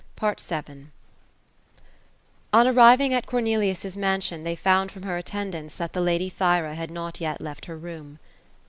[0.17, 0.87] 254 OPHELIA;
[2.53, 6.89] On arriving at Cornelius's mansion, they found from her attendants, that the lady Thyra had
[6.89, 8.17] not yet left her room.